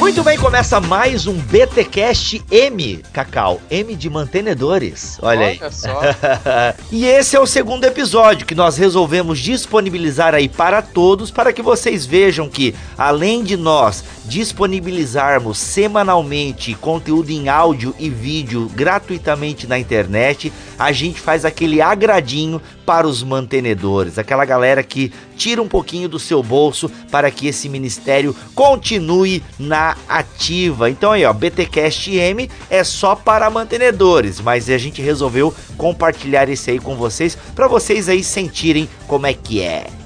[0.00, 5.18] Muito bem, começa mais um BTcast M, Cacau, M de mantenedores.
[5.20, 5.60] Olha, Olha aí.
[5.70, 6.00] Só.
[6.90, 11.60] e esse é o segundo episódio que nós resolvemos disponibilizar aí para todos, para que
[11.60, 19.78] vocês vejam que além de nós disponibilizarmos semanalmente conteúdo em áudio e vídeo gratuitamente na
[19.78, 22.60] internet, a gente faz aquele agradinho
[22.90, 27.68] para os mantenedores, aquela galera que tira um pouquinho do seu bolso para que esse
[27.68, 30.90] ministério continue na ativa.
[30.90, 36.72] Então aí, ó, BTcast M é só para mantenedores, mas a gente resolveu compartilhar esse
[36.72, 39.99] aí com vocês para vocês aí sentirem como é que é.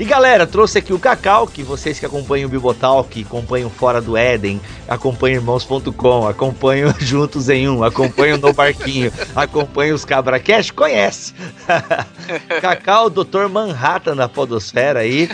[0.00, 4.00] E galera, trouxe aqui o Cacau, que vocês que acompanham o Bibotal, que acompanham Fora
[4.00, 10.70] do Éden, acompanham Irmãos.com, acompanham Juntos em Um, acompanham No Barquinho, acompanham os Cabra Cash,
[10.70, 11.34] conhece.
[12.62, 13.46] Cacau, Dr.
[13.50, 15.28] Manhattan da Podosfera aí.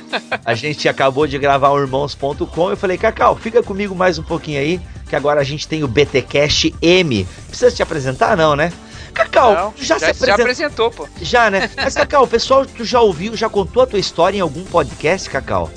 [0.44, 2.70] A gente acabou de gravar o Irmãos.com.
[2.70, 5.88] Eu falei, Cacau, fica comigo mais um pouquinho aí, que agora a gente tem o
[5.88, 7.24] BTcast M.
[7.46, 8.72] Precisa te apresentar, não, né?
[9.16, 11.08] Cacau, não, já, já, se já apresentou, pô.
[11.22, 11.70] Já, né?
[11.76, 15.30] Mas, Cacau, o pessoal, tu já ouviu, já contou a tua história em algum podcast,
[15.30, 15.70] Cacau?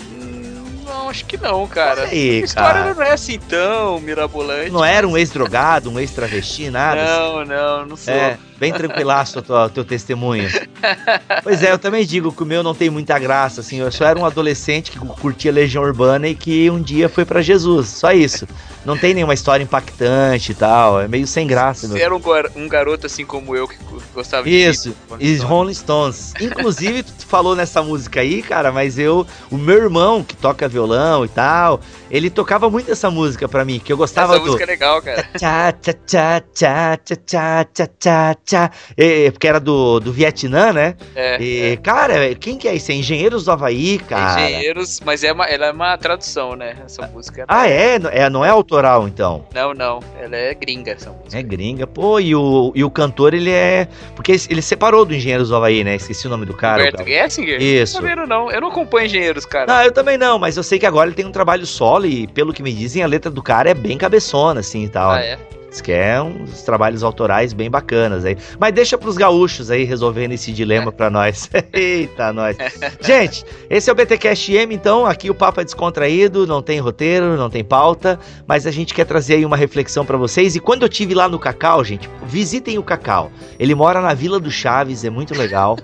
[0.85, 2.03] Não, acho que não, cara.
[2.03, 2.93] Aí, a história cara.
[2.93, 4.71] não é assim tão mirabolante.
[4.71, 7.01] Não era um ex-drogado, um ex-travesti, nada?
[7.01, 7.49] Não, assim.
[7.49, 8.13] não, não sou.
[8.13, 10.49] É, bem tranquilaço o teu testemunho.
[11.43, 13.77] pois é, eu também digo que o meu não tem muita graça, assim.
[13.77, 17.41] Eu só era um adolescente que curtia Legião Urbana e que um dia foi para
[17.41, 17.87] Jesus.
[17.87, 18.47] Só isso.
[18.85, 21.01] Não tem nenhuma história impactante e tal.
[21.01, 21.87] É meio sem graça.
[21.87, 22.21] Você era um,
[22.55, 23.77] um, garoto assim como eu que
[24.13, 24.49] gostava de.
[24.49, 26.33] Isso, e Rolling Stones.
[26.39, 29.25] Inclusive, tu falou nessa música aí, cara, mas eu.
[29.51, 33.79] O meu irmão, que toca violão e tal, ele tocava muito essa música pra mim,
[33.79, 34.43] que eu gostava essa do.
[34.43, 35.23] Essa música é legal, cara.
[35.37, 38.71] Tchá, tchá, tchá, tchá, tchá, tchá, tchá, tchá.
[38.97, 40.95] E, porque era do, do Vietnã, né?
[41.15, 41.77] É, e, é.
[41.77, 42.91] Cara, quem que é isso?
[42.91, 44.41] É Engenheiros do Havaí, cara.
[44.41, 46.77] Engenheiros, mas é uma, ela é uma tradução, né?
[46.85, 47.45] Essa música.
[47.47, 47.99] Ah, é?
[48.11, 48.29] é?
[48.29, 49.45] Não é autoral, então?
[49.53, 49.99] Não, não.
[50.19, 51.37] Ela é gringa, essa música.
[51.37, 51.85] É gringa.
[51.85, 53.87] Pô, e o, e o cantor, ele é.
[54.15, 55.95] Porque ele separou do Engenheiros do Havaí, né?
[55.95, 56.85] Esqueci o nome do cara.
[56.85, 57.61] Roberto Gessinger?
[57.61, 58.01] Isso.
[58.01, 58.51] Não, não.
[58.51, 59.65] Eu não acompanho Engenheiros, cara.
[59.65, 62.27] Não, eu também não, mas eu sei que agora ele tem um trabalho solo e,
[62.27, 65.11] pelo que me dizem, a letra do cara é bem cabeçona, assim e tal.
[65.11, 65.37] Ah, é?
[65.69, 68.35] Diz que é uns trabalhos autorais bem bacanas aí.
[68.59, 71.49] Mas deixa pros gaúchos aí resolverem esse dilema pra nós.
[71.71, 72.57] Eita, nós.
[73.01, 75.05] Gente, esse é o BTcast M, então.
[75.05, 79.05] Aqui o papo é descontraído, não tem roteiro, não tem pauta, mas a gente quer
[79.05, 80.55] trazer aí uma reflexão para vocês.
[80.55, 83.31] E quando eu tive lá no Cacau, gente, visitem o Cacau.
[83.59, 85.77] Ele mora na Vila do Chaves, é muito legal.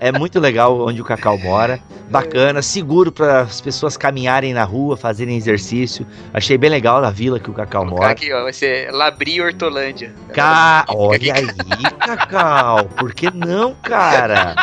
[0.00, 1.80] É muito legal onde o Cacau mora.
[2.10, 6.06] Bacana, seguro para as pessoas caminharem na rua, fazerem exercício.
[6.32, 8.12] Achei bem legal na vila que o Cacau mora.
[8.12, 10.14] Aqui, ó, vai ser lá Labri Hortolândia.
[10.34, 10.84] Ca...
[10.88, 11.46] Olha aí,
[11.98, 12.84] Cacau.
[12.90, 14.54] Por que não, cara?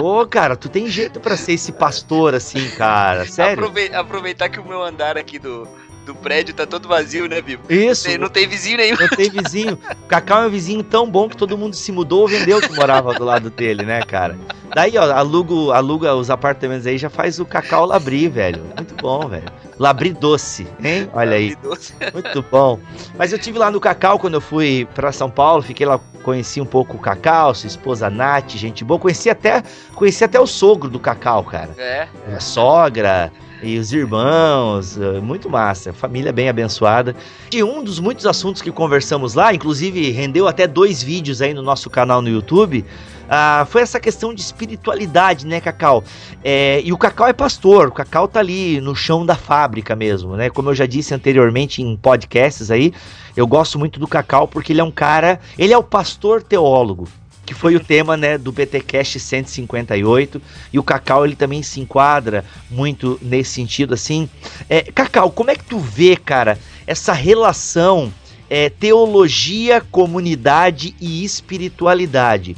[0.00, 3.26] Ô, cara, tu tem jeito para ser esse pastor assim, cara.
[3.26, 3.64] Sério?
[3.94, 5.68] aproveitar que o meu andar aqui do,
[6.04, 7.62] do prédio tá todo vazio, né, Bibo?
[7.72, 8.04] Isso.
[8.04, 8.96] Não tem, não tem vizinho nenhum.
[8.98, 9.78] Não tem vizinho.
[10.04, 12.74] O Cacau é um vizinho tão bom que todo mundo se mudou ou vendeu que
[12.74, 14.36] morava do lado dele, né, cara?
[14.74, 18.62] Daí, ó, aluga, aluga os apartamentos aí, já faz o Cacau Labri, velho.
[18.76, 19.44] Muito bom, velho.
[19.78, 21.08] Labri doce, hein?
[21.12, 21.56] Olha aí.
[22.12, 22.78] Muito bom.
[23.16, 26.60] Mas eu tive lá no Cacau quando eu fui para São Paulo, fiquei lá, conheci
[26.60, 28.98] um pouco o Cacau, sua esposa Nath, gente boa.
[28.98, 29.62] Conheci até,
[29.94, 31.70] conheci até o sogro do Cacau, cara.
[31.76, 32.08] É.
[32.34, 33.32] A sogra
[33.62, 37.14] e os irmãos, eh, muito massa, família bem abençoada.
[37.52, 41.62] E um dos muitos assuntos que conversamos lá, inclusive rendeu até dois vídeos aí no
[41.62, 42.84] nosso canal no YouTube,
[43.28, 46.02] ah, foi essa questão de espiritualidade, né, Cacau?
[46.42, 50.36] É, e o Cacau é pastor, o Cacau tá ali no chão da fábrica mesmo,
[50.36, 50.50] né?
[50.50, 52.92] Como eu já disse anteriormente em podcasts aí,
[53.36, 57.08] eu gosto muito do Cacau porque ele é um cara, ele é o pastor teólogo
[57.44, 60.40] que foi o tema né, do BTcast 158
[60.72, 64.28] e o Cacau ele também se enquadra muito nesse sentido assim.
[64.68, 68.12] É, Cacau, como é que tu vê, cara, essa relação
[68.48, 72.56] é, teologia, comunidade e espiritualidade?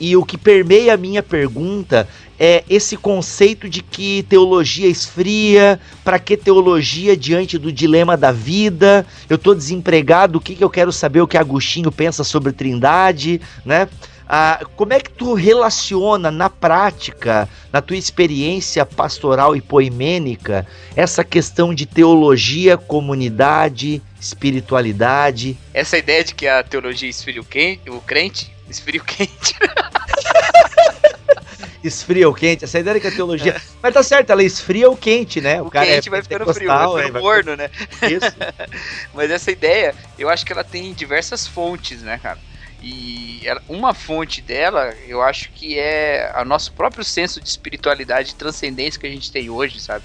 [0.00, 6.20] E o que permeia a minha pergunta é esse conceito de que teologia esfria, para
[6.20, 9.04] que teologia diante do dilema da vida?
[9.28, 13.40] Eu estou desempregado, o que, que eu quero saber o que Agostinho pensa sobre Trindade,
[13.64, 13.88] né?
[14.30, 21.24] Ah, como é que tu relaciona na prática, na tua experiência pastoral e poimênica, essa
[21.24, 25.56] questão de teologia, comunidade, espiritualidade?
[25.72, 29.56] Essa ideia de que a teologia esfria o, quente, o crente, esfria o quente.
[31.82, 33.52] esfria o quente, essa ideia de que a teologia.
[33.52, 33.60] É.
[33.82, 35.62] Mas tá certo, ela esfria o quente, né?
[35.62, 37.70] O, o cara quente é vai ficando frio, vai ficando morno, né?
[38.02, 38.36] Isso.
[39.14, 42.38] Mas essa ideia, eu acho que ela tem diversas fontes, né, cara?
[42.80, 48.34] E uma fonte dela, eu acho que é o nosso próprio senso de espiritualidade e
[48.36, 50.04] transcendência que a gente tem hoje, sabe?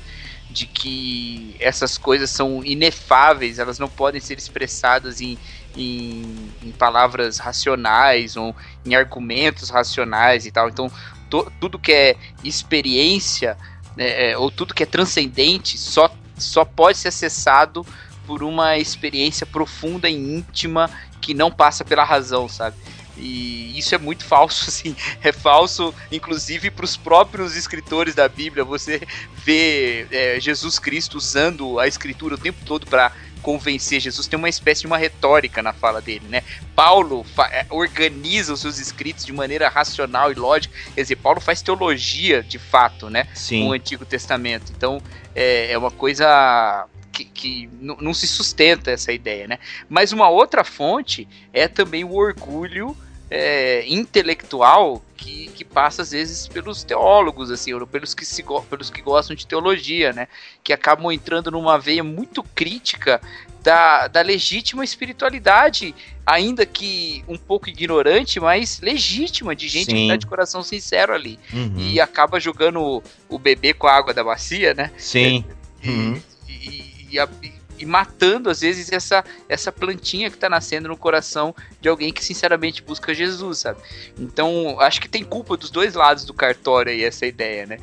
[0.53, 5.37] de que essas coisas são inefáveis, elas não podem ser expressadas em,
[5.75, 8.55] em, em palavras racionais ou
[8.85, 10.69] em argumentos racionais e tal.
[10.69, 10.91] Então,
[11.29, 13.57] to, tudo que é experiência
[13.97, 17.85] né, é, ou tudo que é transcendente só, só pode ser acessado
[18.27, 20.89] por uma experiência profunda e íntima
[21.23, 22.75] que não passa pela razão, sabe?
[23.15, 24.93] E isso é muito falso, assim.
[25.23, 28.65] É falso, inclusive, para os próprios escritores da Bíblia.
[28.65, 29.01] Você
[29.33, 34.01] vê é, Jesus Cristo usando a escritura o tempo todo para convencer.
[34.01, 36.43] Jesus tem uma espécie de uma retórica na fala dele, né?
[36.75, 40.75] Paulo é, organiza os seus escritos de maneira racional e lógica.
[40.93, 43.27] Quer dizer, Paulo faz teologia de fato, né?
[43.33, 43.63] Sim.
[43.63, 44.73] Com o Antigo Testamento.
[44.75, 45.01] Então,
[45.33, 49.59] é, é uma coisa que, que não se sustenta essa ideia, né?
[49.87, 52.97] Mas uma outra fonte é também o orgulho
[53.29, 58.89] é, intelectual que, que passa às vezes pelos teólogos, assim, ou pelos que, se, pelos
[58.89, 60.27] que gostam de teologia, né?
[60.63, 63.21] Que acabam entrando numa veia muito crítica
[63.61, 65.95] da, da legítima espiritualidade,
[66.25, 69.95] ainda que um pouco ignorante, mas legítima, de gente Sim.
[69.95, 71.39] que tá de coração sincero ali.
[71.53, 71.75] Uhum.
[71.77, 74.91] E acaba jogando o, o, bebê com a água da bacia, né?
[74.97, 75.45] Sim.
[75.81, 76.21] E, uhum.
[76.47, 81.89] e, e, e, matando, às vezes, essa, essa plantinha que está nascendo no coração de
[81.89, 83.79] alguém que sinceramente busca Jesus, sabe?
[84.17, 87.77] Então, acho que tem culpa dos dois lados do cartório aí, essa ideia, né?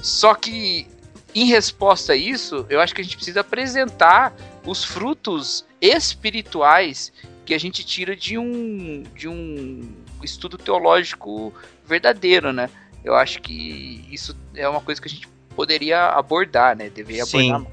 [0.00, 0.86] Só que,
[1.34, 4.34] em resposta a isso, eu acho que a gente precisa apresentar
[4.64, 7.12] os frutos espirituais
[7.44, 9.92] que a gente tira de um, de um
[10.22, 11.52] estudo teológico
[11.86, 12.70] verdadeiro, né?
[13.04, 16.88] Eu acho que isso é uma coisa que a gente poderia abordar, né?
[16.88, 17.50] Deveria Sim.
[17.50, 17.72] abordar.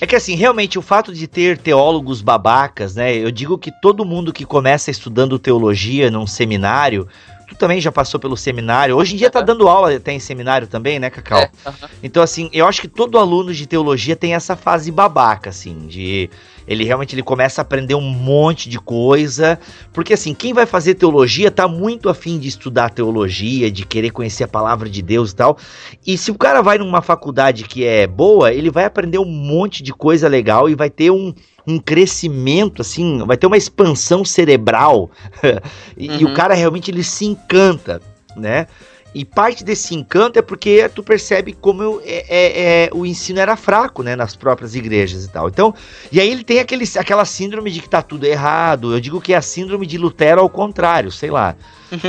[0.00, 3.14] É que assim, realmente o fato de ter teólogos babacas, né?
[3.14, 7.06] Eu digo que todo mundo que começa estudando teologia num seminário,
[7.48, 8.96] tu também já passou pelo seminário.
[8.96, 11.40] Hoje em dia tá dando aula até em seminário também, né, Cacau?
[11.40, 11.88] É, uh -huh.
[12.02, 16.30] Então, assim, eu acho que todo aluno de teologia tem essa fase babaca, assim, de
[16.70, 19.58] ele realmente ele começa a aprender um monte de coisa,
[19.92, 24.44] porque assim, quem vai fazer teologia tá muito afim de estudar teologia, de querer conhecer
[24.44, 25.58] a palavra de Deus e tal.
[26.06, 29.82] E se o cara vai numa faculdade que é boa, ele vai aprender um monte
[29.82, 31.34] de coisa legal e vai ter um,
[31.66, 35.10] um crescimento, assim, vai ter uma expansão cerebral.
[35.98, 36.18] e, uhum.
[36.20, 36.34] e, o uhum.
[36.34, 38.00] cara realmente ele se encanta,
[38.36, 38.68] né?
[39.12, 43.40] E parte desse encanto é porque tu percebe como eu, é, é, é, o ensino
[43.40, 45.48] era fraco, né, nas próprias igrejas e tal.
[45.48, 45.74] Então,
[46.12, 48.94] e aí ele tem aquele, aquela síndrome de que tá tudo errado.
[48.94, 51.56] Eu digo que é a síndrome de Lutero ao contrário, sei lá.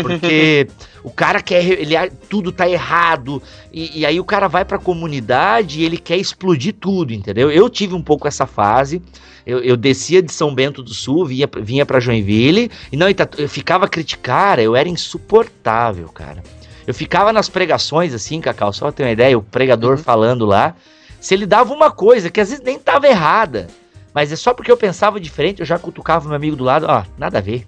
[0.03, 0.67] Porque
[1.03, 1.95] o cara quer, ele
[2.29, 3.41] tudo tá errado
[3.73, 7.49] e, e aí o cara vai para a comunidade e ele quer explodir tudo, entendeu?
[7.49, 9.01] Eu tive um pouco essa fase.
[9.43, 13.07] Eu, eu descia de São Bento do Sul, vinha, vinha para Joinville e não,
[13.39, 16.43] eu ficava criticar, eu era insuportável, cara.
[16.85, 20.03] Eu ficava nas pregações, assim, Cacau, só pra ter uma ideia, o pregador uhum.
[20.03, 20.75] falando lá.
[21.19, 23.67] Se ele dava uma coisa que às vezes nem tava errada,
[24.13, 27.03] mas é só porque eu pensava diferente, eu já cutucava meu amigo do lado, ó,
[27.17, 27.67] nada a ver.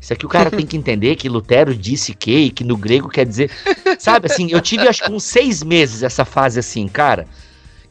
[0.00, 3.08] Isso aqui o cara tem que entender que Lutero disse que, e que no grego
[3.08, 3.50] quer dizer.
[3.98, 7.26] Sabe, assim, eu tive acho que uns seis meses essa fase assim, cara.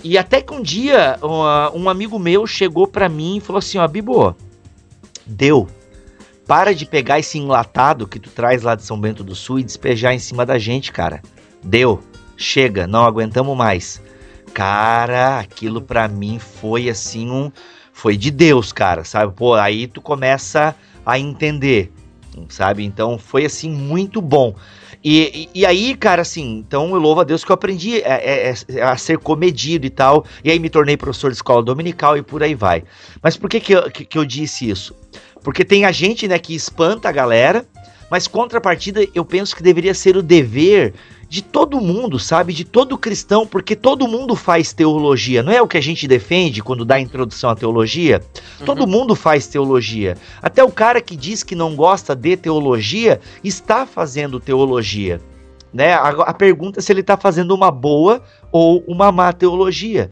[0.03, 3.77] E até que um dia um, um amigo meu chegou para mim e falou assim:
[3.77, 4.35] ó, Bibo,
[5.25, 5.69] deu
[6.47, 9.63] para de pegar esse enlatado que tu traz lá de São Bento do Sul e
[9.63, 11.21] despejar em cima da gente, cara.
[11.63, 12.01] Deu.
[12.37, 14.01] Chega, não aguentamos mais.
[14.53, 17.51] Cara, aquilo para mim foi assim um
[17.93, 19.33] foi de Deus, cara, sabe?
[19.33, 21.91] Pô, aí tu começa a entender,
[22.49, 22.83] sabe?
[22.83, 24.55] Então foi assim muito bom.
[25.03, 28.07] E, e, e, aí, cara, assim, então eu louvo a Deus que eu aprendi a,
[28.07, 30.25] é, a, é, é, a, ser comedido e tal.
[30.43, 32.83] E aí me tornei professor de escola dominical e por aí vai.
[33.21, 34.95] Mas por que, que, eu, que, que eu disse isso?
[35.43, 37.65] Porque tem a gente, né, que espanta a galera,
[38.09, 40.93] mas contrapartida eu penso que deveria ser o dever
[41.29, 42.51] de todo mundo, sabe?
[42.51, 45.41] De todo cristão, porque todo mundo faz teologia.
[45.41, 48.21] Não é o que a gente defende quando dá introdução à teologia?
[48.59, 48.65] Uhum.
[48.65, 50.17] Todo mundo faz teologia.
[50.41, 55.21] Até o cara que diz que não gosta de teologia está fazendo teologia.
[55.73, 55.93] Né?
[55.93, 58.21] A, a pergunta é se ele está fazendo uma boa
[58.51, 60.11] ou uma má teologia.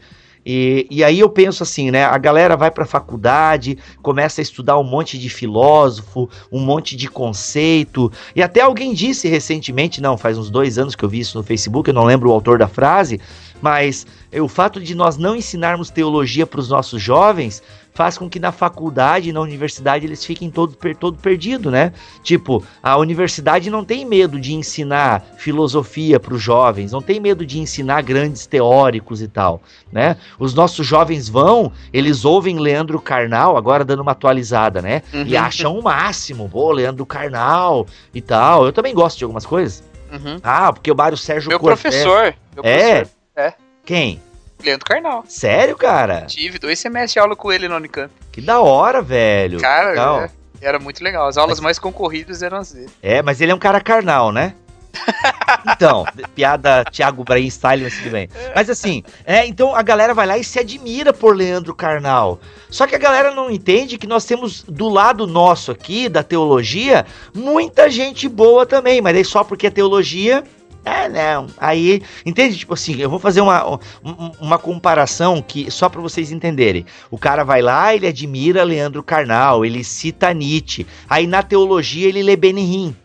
[0.52, 2.04] E, e aí eu penso assim, né?
[2.06, 6.96] A galera vai para a faculdade, começa a estudar um monte de filósofo, um monte
[6.96, 8.12] de conceito.
[8.36, 11.44] E até alguém disse recentemente, não, faz uns dois anos que eu vi isso no
[11.44, 13.22] Facebook, eu não lembro o autor da frase,
[13.62, 17.62] mas o fato de nós não ensinarmos teologia para os nossos jovens
[18.00, 21.92] faz com que na faculdade e na universidade eles fiquem todo, todo perdido, né?
[22.24, 27.46] Tipo, a universidade não tem medo de ensinar filosofia para os jovens, não tem medo
[27.46, 30.16] de ensinar grandes teóricos e tal, né?
[30.40, 35.02] Os nossos jovens vão, eles ouvem Leandro Carnal, agora dando uma atualizada, né?
[35.14, 35.26] Uhum.
[35.28, 38.66] E acham o máximo, pô, Leandro Carnal e tal.
[38.66, 39.84] Eu também gosto de algumas coisas.
[40.10, 40.40] Uhum.
[40.42, 41.82] Ah, porque o Mário Sérgio Meu Cortés.
[41.82, 42.34] professor.
[42.56, 43.02] Meu é?
[43.02, 43.20] Professor.
[43.36, 43.54] É.
[43.84, 44.22] Quem?
[44.64, 45.24] Leandro Carnal.
[45.28, 46.26] Sério, cara?
[46.26, 48.12] Tive dois semestres de aula com ele no Unicamp.
[48.32, 49.60] Que da hora, velho.
[49.60, 50.30] Cara, é,
[50.62, 51.28] era muito legal.
[51.28, 51.64] As aulas mas...
[51.64, 52.90] mais concorridas eram as dele.
[53.02, 54.54] É, mas ele é um cara carnal, né?
[55.76, 56.04] então,
[56.36, 58.30] piada Thiago Brain Style, mas tudo bem.
[58.56, 62.40] Mas assim, é, então a galera vai lá e se admira por Leandro Carnal.
[62.70, 67.06] Só que a galera não entende que nós temos do lado nosso aqui, da teologia,
[67.34, 70.44] muita gente boa também, mas aí só porque é teologia
[70.90, 71.48] é, não.
[71.58, 72.58] Aí, entende?
[72.58, 73.80] Tipo assim, eu vou fazer uma,
[74.40, 76.86] uma comparação que só para vocês entenderem.
[77.12, 80.88] O cara vai lá, ele admira Leandro Carnal, ele cita Nietzsche.
[81.10, 82.96] Aí na teologia ele lê Benihim.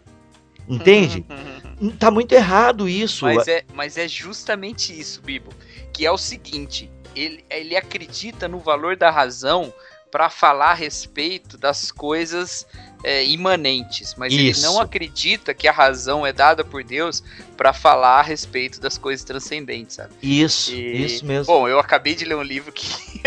[0.68, 1.24] Entende?
[1.98, 3.24] tá muito errado isso.
[3.26, 5.50] Mas é, mas é justamente isso, Bibo.
[5.92, 9.72] Que é o seguinte: ele, ele acredita no valor da razão
[10.10, 12.66] para falar a respeito das coisas
[13.04, 14.60] é, imanentes, mas Isso.
[14.60, 17.22] ele não acredita que a razão é dada por Deus
[17.54, 20.14] para falar a respeito das coisas transcendentes, sabe?
[20.22, 21.52] Isso, e, isso mesmo.
[21.52, 22.88] Bom, eu acabei de ler um livro que,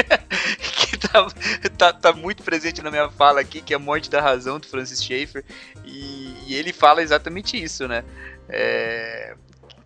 [0.89, 1.27] que tá,
[1.77, 4.67] tá, tá, muito presente na minha fala aqui, que é A Morte da Razão, do
[4.67, 5.45] Francis Schaeffer,
[5.85, 8.03] e, e ele fala exatamente isso, né?
[8.49, 9.35] É,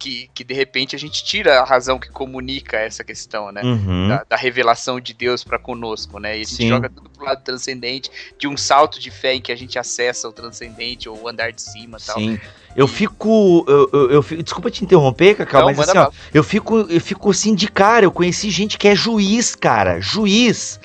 [0.01, 3.62] que, que de repente a gente tira a razão que comunica essa questão, né?
[3.63, 4.08] Uhum.
[4.08, 6.39] Da, da, revelação de Deus para conosco, né?
[6.39, 6.70] E a gente Sim.
[6.70, 10.27] joga tudo pro lado transcendente, de um salto de fé em que a gente acessa
[10.27, 12.17] o transcendente ou o andar de cima tal.
[12.17, 12.39] Sim.
[12.75, 13.63] Eu fico.
[13.67, 17.29] Eu, eu, eu fico, desculpa te interromper, Cacau, mas assim, ó, eu fico, eu fico
[17.29, 18.03] assim de cara.
[18.03, 20.01] Eu conheci gente que é juiz, cara.
[20.01, 20.79] Juiz.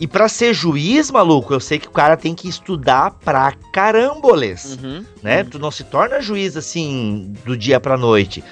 [0.00, 4.78] E para ser juiz, maluco, eu sei que o cara tem que estudar pra caramboles,
[4.82, 5.04] uhum.
[5.22, 5.42] né?
[5.42, 5.50] Uhum.
[5.50, 8.42] Tu não se torna juiz assim do dia pra noite.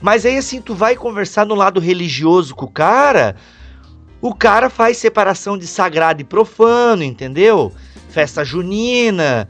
[0.00, 3.36] Mas aí assim, tu vai conversar no lado religioso com o cara,
[4.20, 7.72] o cara faz separação de sagrado e profano, entendeu?
[8.08, 9.48] Festa junina.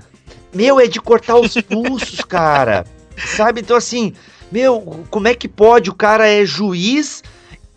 [0.55, 2.85] Meu, é de cortar os pulsos, cara.
[3.17, 3.61] Sabe?
[3.61, 4.13] Então assim,
[4.51, 5.91] meu, como é que pode?
[5.91, 7.23] O cara é juiz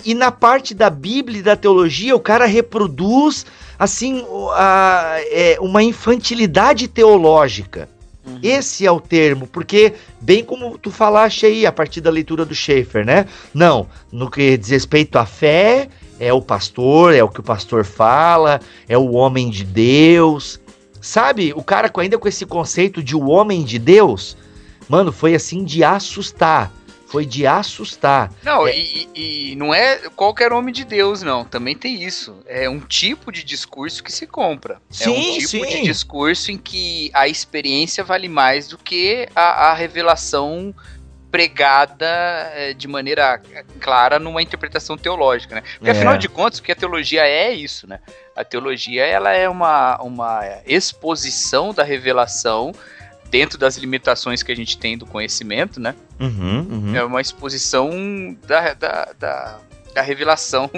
[0.05, 3.45] e na parte da Bíblia e da teologia, o cara reproduz,
[3.77, 7.89] assim, a, é, uma infantilidade teológica.
[8.25, 8.39] Uhum.
[8.41, 12.55] Esse é o termo, porque, bem como tu falaste aí, a partir da leitura do
[12.55, 13.25] Schaefer, né?
[13.53, 15.89] Não, no que diz respeito à fé,
[16.19, 20.59] é o pastor, é o que o pastor fala, é o homem de Deus.
[21.01, 24.37] Sabe, o cara ainda com esse conceito de o homem de Deus,
[24.87, 26.71] mano, foi assim de assustar
[27.09, 28.31] foi de assustar.
[28.43, 28.77] Não, é...
[28.77, 31.43] e, e, não é qualquer homem de Deus, não.
[31.43, 32.37] Também tem isso.
[32.45, 34.79] É um tipo de discurso que se compra.
[34.89, 35.69] Sim, é um tipo sim.
[35.69, 40.73] de discurso em que a experiência vale mais do que a, a revelação
[41.31, 42.05] pregada
[42.53, 43.41] é, de maneira
[43.79, 45.63] clara numa interpretação teológica, né?
[45.77, 46.17] Porque afinal é.
[46.17, 47.99] de contas, o que a teologia é, é isso, né?
[48.35, 52.71] A teologia ela é uma, uma exposição da revelação
[53.29, 55.95] dentro das limitações que a gente tem do conhecimento, né?
[56.19, 56.95] Uhum, uhum.
[56.95, 57.89] É uma exposição
[58.45, 59.59] da, da, da,
[59.93, 60.69] da revelação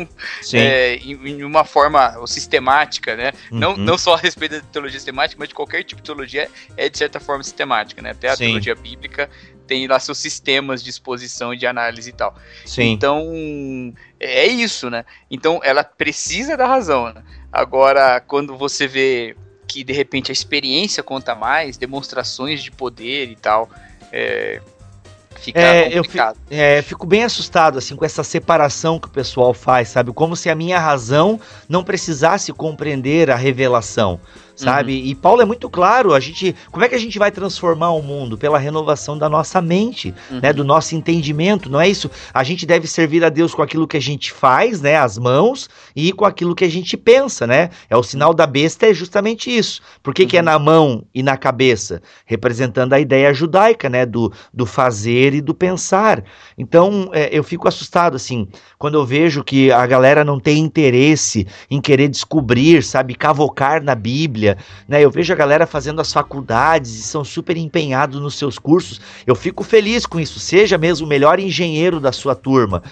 [0.54, 3.34] é, em, em, uma forma sistemática, né?
[3.52, 3.60] Uhum.
[3.60, 6.90] Não, não só a respeito da teologia sistemática, mas de qualquer tipo de teologia é
[6.90, 8.12] de certa forma sistemática, né?
[8.12, 8.46] Até a Sim.
[8.46, 9.30] teologia bíblica
[9.66, 12.36] tem lá seus sistemas de exposição e de análise e tal.
[12.66, 12.92] Sim.
[12.92, 15.06] Então, é isso, né?
[15.30, 17.24] Então, ela precisa da razão, né?
[17.52, 19.36] Agora, quando você vê
[19.72, 23.70] que de repente a experiência conta mais, demonstrações de poder e tal.
[24.12, 24.60] É,
[25.38, 26.36] fica é, complicado.
[26.36, 30.12] Eu fico, é, fico bem assustado assim com essa separação que o pessoal faz, sabe?
[30.12, 34.20] Como se a minha razão não precisasse compreender a revelação
[34.56, 34.94] sabe?
[34.94, 35.06] Uhum.
[35.06, 38.02] E Paulo é muito claro, a gente, como é que a gente vai transformar o
[38.02, 40.40] mundo pela renovação da nossa mente, uhum.
[40.42, 42.10] né, do nosso entendimento, não é isso?
[42.34, 45.70] A gente deve servir a Deus com aquilo que a gente faz, né, as mãos
[45.96, 47.70] e com aquilo que a gente pensa, né?
[47.90, 49.82] É o sinal da besta é justamente isso.
[50.02, 50.28] Por que, uhum.
[50.28, 50.46] que é uhum.
[50.46, 52.02] na mão e na cabeça?
[52.26, 56.24] Representando a ideia judaica, né, do, do fazer e do pensar.
[56.58, 61.48] Então, é, eu fico assustado assim, quando eu vejo que a galera não tem interesse
[61.70, 64.41] em querer descobrir, sabe, cavocar na Bíblia,
[64.88, 65.02] né?
[65.02, 69.00] Eu vejo a galera fazendo as faculdades e são super empenhados nos seus cursos.
[69.26, 70.40] Eu fico feliz com isso.
[70.40, 72.84] Seja mesmo o melhor engenheiro da sua turma.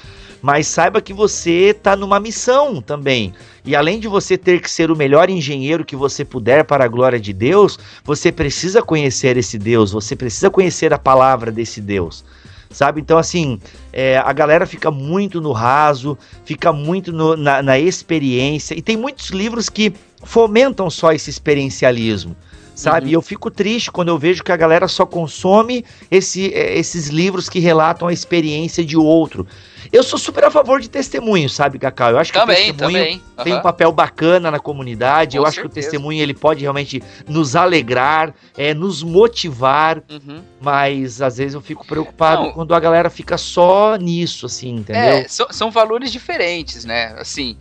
[0.42, 3.34] Mas saiba que você está numa missão também.
[3.66, 6.88] E além de você ter que ser o melhor engenheiro que você puder para a
[6.88, 12.24] glória de Deus, você precisa conhecer esse Deus, você precisa conhecer a palavra desse Deus
[12.70, 13.02] sabe?
[13.02, 13.60] Então, assim,
[13.92, 18.96] é, a galera fica muito no raso, fica muito no, na, na, experiência, e tem
[18.96, 22.36] muitos livros que fomentam só esse experiencialismo,
[22.76, 23.08] sabe?
[23.08, 23.12] Uhum.
[23.12, 27.08] E eu fico triste quando eu vejo que a galera só consome esse, é, esses
[27.08, 29.48] livros que relatam a experiência de outro.
[29.92, 32.12] Eu sou super a favor de testemunho, sabe, Cacau?
[32.12, 33.24] Eu acho que também, o testemunho também.
[33.38, 33.44] Uhum.
[33.44, 35.38] tem um papel bacana na comunidade.
[35.38, 35.50] Com eu certeza.
[35.50, 40.44] acho que o testemunho ele pode realmente nos alegrar, é, nos motivar, uhum.
[40.62, 45.02] mas às vezes eu fico preocupado Não, quando a galera fica só nisso, assim, entendeu?
[45.02, 47.16] É, são, são valores diferentes, né?
[47.18, 47.58] Assim,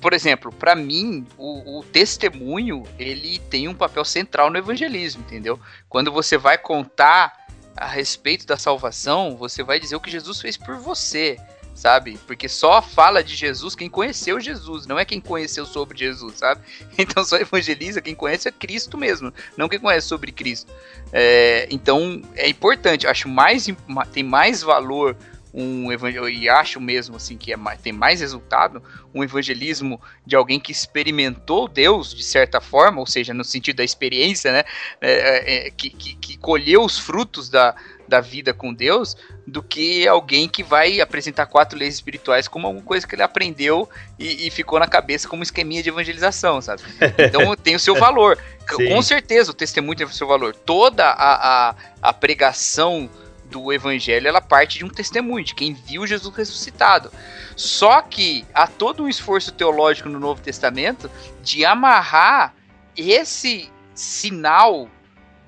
[0.00, 5.58] por exemplo, para mim, o, o, testemunho ele tem um papel central no evangelismo, entendeu?
[5.88, 10.56] Quando você vai contar a respeito da salvação, você vai dizer o que Jesus fez
[10.56, 11.36] por você,
[11.76, 12.18] sabe?
[12.26, 16.62] Porque só fala de Jesus quem conheceu Jesus, não é quem conheceu sobre Jesus, sabe?
[16.98, 20.72] Então só evangeliza quem conhece é Cristo mesmo, não quem conhece sobre Cristo.
[21.12, 23.66] É, então é importante, acho mais
[24.12, 25.16] tem mais valor
[25.56, 25.88] um
[26.28, 28.82] e acho mesmo assim que é mais, tem mais resultado,
[29.14, 33.84] um evangelismo de alguém que experimentou Deus de certa forma, ou seja, no sentido da
[33.84, 34.64] experiência, né?
[35.00, 37.74] É, é, é, que, que, que colheu os frutos da,
[38.08, 42.84] da vida com Deus do que alguém que vai apresentar quatro leis espirituais como alguma
[42.84, 46.82] coisa que ele aprendeu e, e ficou na cabeça como um esqueminha de evangelização, sabe?
[47.18, 48.38] Então tem o seu valor.
[48.68, 48.88] Sim.
[48.88, 50.54] Com certeza o testemunho tem o seu valor.
[50.54, 53.08] Toda a, a, a pregação
[53.50, 57.12] do evangelho ela parte de um testemunho, de quem viu Jesus ressuscitado.
[57.54, 61.10] Só que há todo um esforço teológico no Novo Testamento
[61.42, 62.54] de amarrar
[62.96, 64.88] esse sinal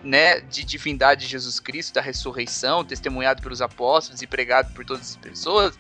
[0.03, 5.11] né, de divindade de Jesus Cristo, da ressurreição, testemunhado pelos apóstolos e pregado por todas
[5.11, 5.79] as pessoas,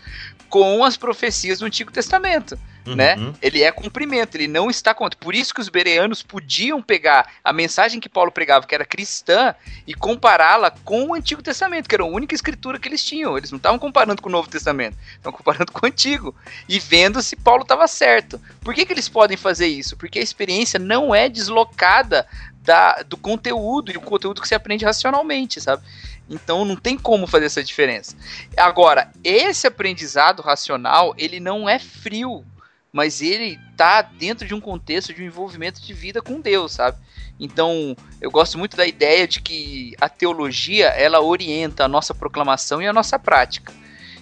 [0.49, 2.59] com as profecias do Antigo Testamento.
[2.87, 2.95] Uhum.
[2.95, 3.17] Né?
[3.43, 5.19] Ele é cumprimento, ele não está contra.
[5.19, 9.55] Por isso que os bereanos podiam pegar a mensagem que Paulo pregava, que era cristã,
[9.87, 13.37] e compará-la com o Antigo Testamento, que era a única escritura que eles tinham.
[13.37, 16.35] Eles não estavam comparando com o Novo Testamento, estavam comparando com o Antigo
[16.69, 18.41] e vendo se Paulo estava certo.
[18.63, 19.97] Por que, que eles podem fazer isso?
[19.97, 22.27] Porque a experiência não é deslocada
[22.69, 25.83] da, do conteúdo, e o conteúdo que se aprende racionalmente, sabe?
[26.29, 28.15] Então não tem como fazer essa diferença.
[28.59, 32.45] Agora, esse aprendizado racional, ele não é frio,
[32.93, 36.99] mas ele tá dentro de um contexto de um envolvimento de vida com Deus, sabe?
[37.41, 42.83] Então, eu gosto muito da ideia de que a teologia, ela orienta a nossa proclamação
[42.83, 43.73] e a nossa prática.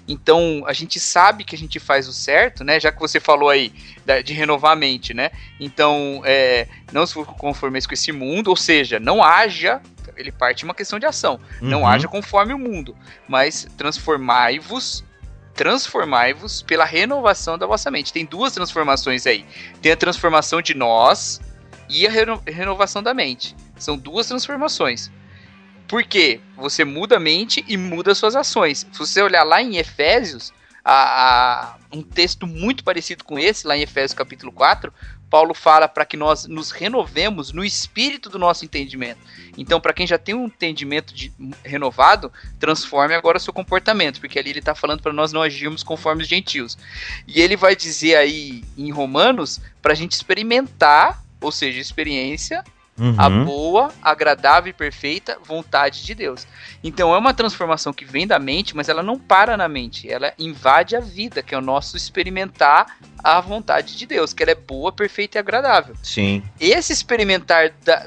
[0.09, 2.79] Então, a gente sabe que a gente faz o certo, né?
[2.79, 3.73] Já que você falou aí
[4.25, 5.31] de renovar a mente, né?
[5.59, 9.81] Então, é, não se conformeis com esse mundo, ou seja, não haja
[10.17, 11.41] ele parte de uma questão de ação.
[11.61, 11.69] Uhum.
[11.69, 12.97] Não haja conforme o mundo,
[13.29, 15.05] mas transformai-vos
[15.55, 18.13] transformai-vos pela renovação da vossa mente.
[18.13, 19.45] Tem duas transformações aí.
[19.81, 21.41] Tem a transformação de nós
[21.89, 23.57] e a reno renovação da mente.
[23.79, 25.11] São duas transformações.
[25.89, 28.87] Porque você muda a mente e muda suas ações.
[28.93, 30.53] Se você olhar lá em Efésios,
[30.85, 34.93] a, a, um texto muito parecido com esse, lá em Efésios capítulo 4,
[35.29, 39.19] Paulo fala para que nós nos renovemos no espírito do nosso entendimento.
[39.59, 41.33] Então, para quem já tem um entendimento de,
[41.65, 46.23] renovado, transforme agora seu comportamento, porque ali ele está falando para nós não agirmos conforme
[46.23, 46.79] os gentios.
[47.27, 52.65] E ele vai dizer aí em Romanos para a gente experimentar, ou seja, experiência,
[52.99, 53.15] Uhum.
[53.19, 56.47] a boa, agradável e perfeita vontade de Deus.
[56.83, 60.33] Então é uma transformação que vem da mente, mas ela não para na mente, ela
[60.39, 64.55] invade a vida, que é o nosso experimentar a vontade de Deus, que ela é
[64.55, 65.95] boa, perfeita e agradável.
[66.03, 66.43] Sim.
[66.59, 68.07] Esse experimentar da,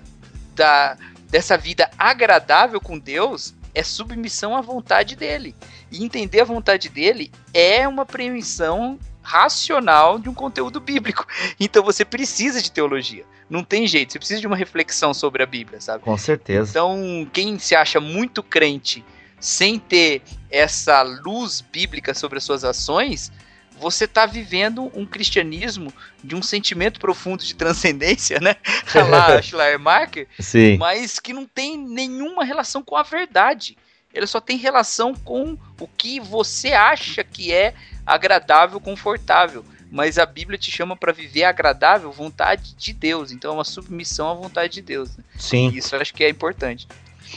[0.55, 0.97] da,
[1.29, 5.55] dessa vida agradável com Deus é submissão à vontade dele.
[5.91, 11.25] E entender a vontade dele é uma prevenção racional de um conteúdo bíblico.
[11.59, 13.25] Então você precisa de teologia.
[13.49, 16.03] Não tem jeito, você precisa de uma reflexão sobre a Bíblia, sabe?
[16.03, 16.69] Com certeza.
[16.69, 19.03] Então, quem se acha muito crente
[19.39, 23.31] sem ter essa luz bíblica sobre as suas ações,
[23.79, 25.91] você está vivendo um cristianismo
[26.23, 28.55] de um sentimento profundo de transcendência, né?
[29.09, 30.77] lá Schleiermacher, Sim.
[30.77, 33.77] mas que não tem nenhuma relação com a verdade.
[34.13, 37.73] Ele só tem relação com o que você acha que é
[38.05, 39.63] agradável, confortável.
[39.91, 43.31] Mas a Bíblia te chama para viver agradável vontade de Deus.
[43.31, 45.17] Então é uma submissão à vontade de Deus.
[45.17, 45.23] Né?
[45.37, 45.71] Sim.
[45.73, 46.87] Isso eu acho que é importante.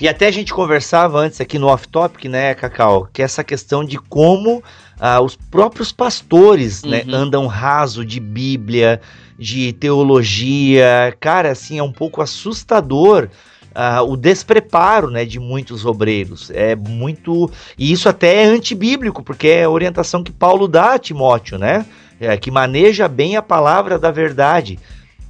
[0.00, 3.08] E até a gente conversava antes aqui no off-topic, né, Cacau?
[3.12, 4.62] Que é essa questão de como
[4.98, 7.10] ah, os próprios pastores né, uhum.
[7.10, 9.00] né, andam raso de Bíblia,
[9.38, 11.16] de teologia.
[11.20, 13.28] Cara, assim, é um pouco assustador
[13.72, 16.50] Uh, o despreparo né, de muitos obreiros.
[16.50, 17.50] É muito.
[17.78, 21.86] E isso até é antibíblico, porque é a orientação que Paulo dá a Timóteo, né?
[22.22, 24.78] É, que maneja bem a palavra da verdade.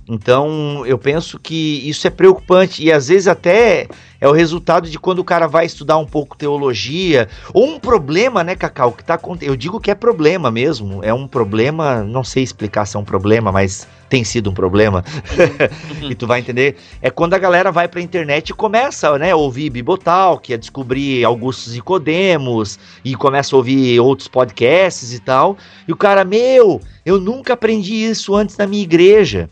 [0.06, 2.84] Então, eu penso que isso é preocupante.
[2.84, 3.88] E às vezes até
[4.20, 8.44] é o resultado de quando o cara vai estudar um pouco teologia, ou um problema,
[8.44, 12.42] né, Cacau, que tá Eu digo que é problema mesmo, é um problema, não sei
[12.42, 15.02] explicar se é um problema, mas tem sido um problema.
[16.02, 16.10] Uhum.
[16.12, 16.76] e tu vai entender.
[17.00, 21.24] É quando a galera vai pra internet e começa, né, a ouvir Bibotalk, a descobrir
[21.24, 25.56] Augustus Nicodemos, e começa a ouvir outros podcasts e tal.
[25.88, 29.48] E o cara, meu, eu nunca aprendi isso antes na minha igreja.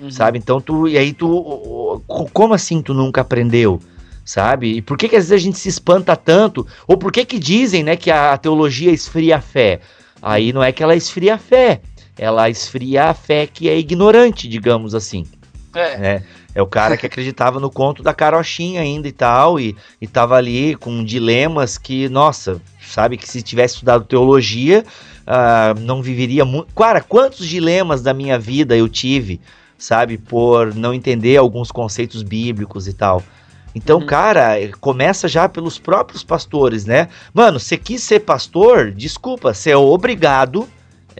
[0.00, 0.10] Uhum.
[0.10, 0.38] Sabe?
[0.38, 0.88] Então tu.
[0.88, 2.02] E aí tu.
[2.32, 3.78] Como assim tu nunca aprendeu?
[4.24, 4.76] sabe?
[4.76, 6.64] E por que, que às vezes a gente se espanta tanto?
[6.86, 9.80] Ou por que que dizem, né, que a teologia esfria a fé?
[10.22, 11.80] Aí não é que ela esfria a fé,
[12.20, 15.24] ela esfria a fé que é ignorante, digamos assim.
[15.74, 15.80] É.
[15.80, 16.22] é.
[16.52, 20.34] É o cara que acreditava no conto da carochinha ainda e tal, e, e tava
[20.34, 24.84] ali com dilemas que, nossa, sabe, que se tivesse estudado teologia,
[25.20, 26.74] uh, não viveria muito.
[26.74, 29.40] Cara, quantos dilemas da minha vida eu tive,
[29.78, 33.22] sabe, por não entender alguns conceitos bíblicos e tal.
[33.72, 34.06] Então, uhum.
[34.06, 37.08] cara, começa já pelos próprios pastores, né?
[37.32, 40.68] Mano, você quis ser pastor, desculpa, você é obrigado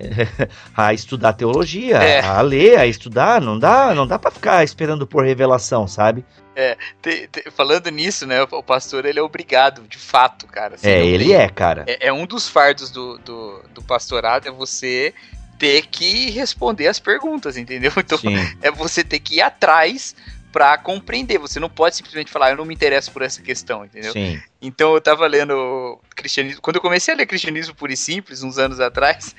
[0.76, 2.20] a estudar teologia, é.
[2.20, 6.24] a ler, a estudar, não dá, não dá para ficar esperando por revelação, sabe?
[6.54, 10.74] É, te, te, falando nisso, né, o pastor ele é obrigado, de fato, cara.
[10.74, 11.84] Assim, é, ele tem, é, cara.
[11.86, 15.14] É, é, um dos fardos do, do, do pastorado é você
[15.58, 17.92] ter que responder as perguntas, entendeu?
[17.98, 18.36] Então Sim.
[18.62, 20.16] é você ter que ir atrás
[20.50, 21.38] para compreender.
[21.38, 24.12] Você não pode simplesmente falar, eu não me interesso por essa questão, entendeu?
[24.12, 24.40] Sim.
[24.60, 26.60] Então eu tava lendo cristianismo.
[26.60, 29.34] Quando eu comecei a ler cristianismo puro e simples, uns anos atrás,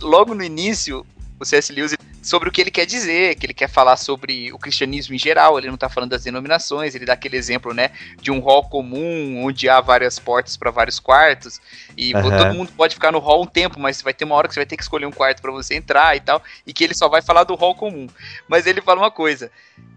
[0.00, 1.04] logo no início,
[1.38, 1.72] o C.S.
[1.72, 5.18] Lewis sobre o que ele quer dizer, que ele quer falar sobre o cristianismo em
[5.18, 8.68] geral, ele não está falando das denominações, ele dá aquele exemplo, né, de um hall
[8.68, 11.60] comum onde há várias portas para vários quartos
[11.96, 12.22] e uhum.
[12.22, 14.60] todo mundo pode ficar no hall um tempo, mas vai ter uma hora que você
[14.60, 17.08] vai ter que escolher um quarto para você entrar e tal, e que ele só
[17.08, 18.08] vai falar do hall comum.
[18.48, 19.50] Mas ele fala uma coisa: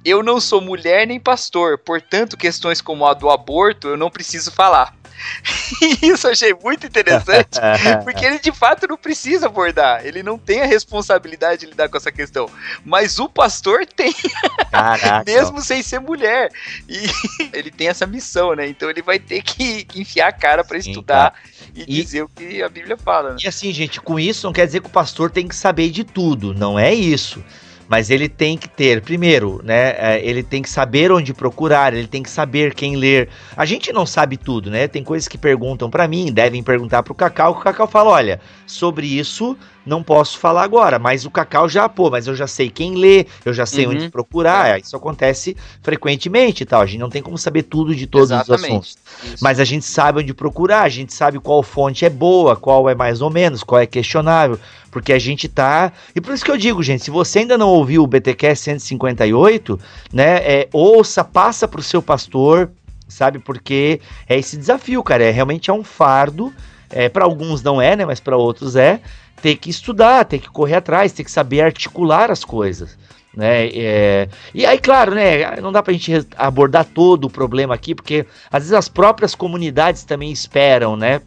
[0.03, 4.51] eu não sou mulher nem pastor, portanto, questões como a do aborto eu não preciso
[4.51, 4.95] falar.
[6.01, 7.59] Isso eu achei muito interessante,
[8.03, 11.97] porque ele de fato não precisa abordar, ele não tem a responsabilidade de lidar com
[11.97, 12.49] essa questão,
[12.85, 14.13] mas o pastor tem,
[15.25, 16.49] mesmo sem ser mulher,
[16.87, 16.99] e
[17.53, 18.67] ele tem essa missão, né?
[18.67, 21.33] Então ele vai ter que enfiar a cara para estudar
[21.75, 23.31] e, e, dizer o que a Bíblia fala.
[23.31, 23.37] Né?
[23.43, 26.03] E assim, gente, com isso não quer dizer que o pastor tem que saber de
[26.03, 27.43] tudo, não é isso
[27.91, 29.89] mas ele tem que ter, primeiro, né?
[29.97, 33.27] É, ele tem que saber onde procurar, ele tem que saber quem ler.
[33.53, 34.87] A gente não sabe tudo, né?
[34.87, 39.07] Tem coisas que perguntam para mim, devem perguntar pro Cacau, o Cacau fala: olha, sobre
[39.07, 42.95] isso não posso falar agora, mas o Cacau já, pô, mas eu já sei quem
[42.95, 43.93] lê, eu já sei uhum.
[43.93, 48.05] onde procurar, isso acontece frequentemente e tal, a gente não tem como saber tudo de
[48.05, 48.61] todos Exatamente.
[48.61, 49.43] os assuntos, isso.
[49.43, 52.95] mas a gente sabe onde procurar, a gente sabe qual fonte é boa, qual é
[52.95, 54.59] mais ou menos, qual é questionável,
[54.91, 57.69] porque a gente tá, e por isso que eu digo, gente, se você ainda não
[57.69, 59.79] ouviu o BTQ 158,
[60.13, 62.69] né, é, ouça, passa pro seu pastor,
[63.07, 66.53] sabe, porque é esse desafio, cara, é realmente é um fardo,
[66.89, 69.01] é, para alguns não é, né, mas para outros é,
[69.41, 72.97] ter que estudar, ter que correr atrás, ter que saber articular as coisas.
[73.35, 73.67] Né?
[73.73, 77.95] É, e aí, claro, né, não dá para a gente abordar todo o problema aqui,
[77.95, 81.21] porque às vezes as próprias comunidades também esperam né,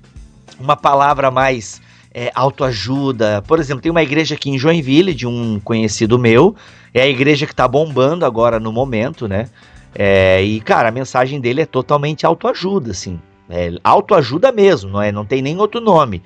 [0.61, 1.81] uma palavra mais
[2.12, 3.42] é, autoajuda.
[3.42, 6.55] Por exemplo, tem uma igreja aqui em Joinville, de um conhecido meu,
[6.92, 9.48] é a igreja que está bombando agora no momento, né?
[9.94, 13.18] É, e, cara, a mensagem dele é totalmente autoajuda, assim.
[13.48, 15.11] É, autoajuda mesmo, não é?
[15.11, 16.22] Não tem nem outro nome.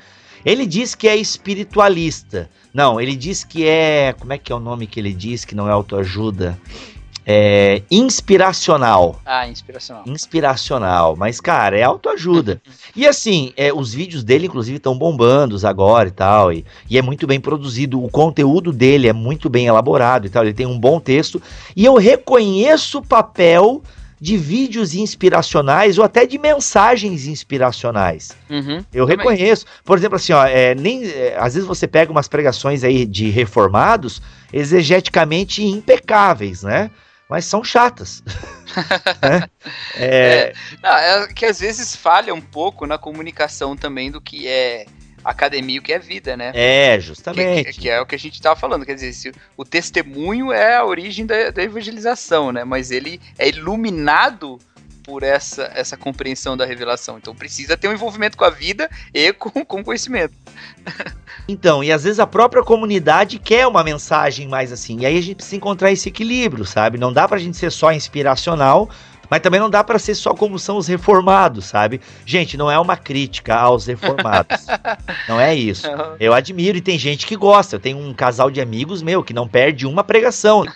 [0.48, 2.48] Ele diz que é espiritualista.
[2.72, 4.14] Não, ele diz que é.
[4.18, 6.58] Como é que é o nome que ele diz que não é autoajuda?
[7.26, 9.20] É inspiracional.
[9.26, 10.04] Ah, inspiracional.
[10.06, 11.16] Inspiracional.
[11.16, 12.62] Mas, cara, é autoajuda.
[12.96, 16.50] e assim, é, os vídeos dele, inclusive, estão bombando agora e tal.
[16.50, 18.02] E, e, é muito bem produzido.
[18.02, 20.44] O conteúdo dele é muito bem elaborado e tal.
[20.44, 21.42] Ele tem um bom texto.
[21.76, 23.82] E eu reconheço o papel
[24.20, 28.36] de vídeos inspiracionais ou até de mensagens inspiracionais.
[28.50, 29.16] Uhum, eu também.
[29.16, 29.66] reconheço.
[29.84, 33.30] Por exemplo, assim, ó, é, nem, é, às vezes você pega umas pregações aí de
[33.30, 34.20] reformados
[34.52, 36.90] exegeticamente impecáveis, né?
[37.28, 38.22] Mas são chatas.
[39.22, 39.44] né?
[39.94, 40.00] é...
[40.00, 40.52] É,
[40.82, 44.86] não, é que às vezes falha um pouco na comunicação também do que é
[45.30, 46.52] academia o que é vida, né?
[46.54, 47.72] É, justamente.
[47.72, 48.84] Que, que é o que a gente estava falando.
[48.84, 52.64] Quer dizer, se, o testemunho é a origem da, da evangelização, né?
[52.64, 54.58] Mas ele é iluminado
[55.08, 57.16] por essa, essa compreensão da revelação.
[57.16, 60.34] Então precisa ter um envolvimento com a vida e com, com conhecimento.
[61.48, 65.00] Então, e às vezes a própria comunidade quer uma mensagem mais assim.
[65.00, 66.98] E aí a gente precisa encontrar esse equilíbrio, sabe?
[66.98, 68.90] Não dá pra gente ser só inspiracional,
[69.30, 72.00] Mas também não dá para ser só como são os reformados, sabe?
[72.24, 74.66] Gente, não é uma crítica aos reformados.
[75.28, 75.86] não é isso.
[76.18, 77.76] Eu admiro e tem gente que gosta.
[77.76, 80.64] Eu tenho um casal de amigos meu que não perde uma pregação.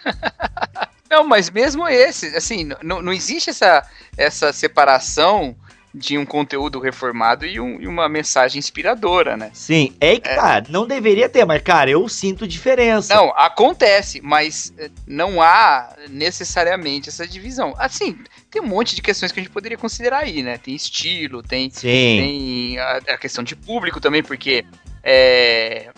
[1.11, 3.87] Não, mas mesmo esse, assim, não, não existe essa,
[4.17, 5.55] essa separação
[5.95, 9.51] de um conteúdo reformado e, um, e, uma mensagem inspiradora, né?
[9.53, 10.37] Sim, é que, é.
[10.37, 13.15] cara, não deveria ter, mas, cara, eu sinto diferença.
[13.15, 17.75] Não, acontece, mas eh, não há necessariamente essa divisão.
[17.77, 18.19] Assim,
[18.51, 20.57] tem um monte de questões que a gente poderia considerar aí, né?
[20.57, 24.65] Tem estilo, tem, tem a, a, questão de público também, porque
[25.05, 25.91] é,